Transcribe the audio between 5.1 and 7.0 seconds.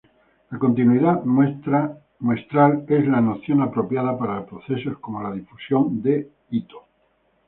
la difusión de Itō.